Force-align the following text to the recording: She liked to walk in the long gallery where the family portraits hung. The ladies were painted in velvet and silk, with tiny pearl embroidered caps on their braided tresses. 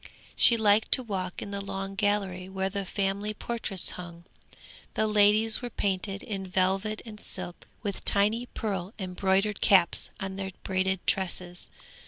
She 0.35 0.57
liked 0.57 0.91
to 0.93 1.03
walk 1.03 1.43
in 1.43 1.51
the 1.51 1.61
long 1.61 1.93
gallery 1.93 2.49
where 2.49 2.71
the 2.71 2.85
family 2.85 3.35
portraits 3.35 3.91
hung. 3.91 4.23
The 4.95 5.05
ladies 5.05 5.61
were 5.61 5.69
painted 5.69 6.23
in 6.23 6.47
velvet 6.47 7.03
and 7.05 7.19
silk, 7.19 7.67
with 7.83 8.03
tiny 8.03 8.47
pearl 8.47 8.95
embroidered 8.97 9.61
caps 9.61 10.09
on 10.19 10.37
their 10.37 10.49
braided 10.63 11.05
tresses. 11.05 11.69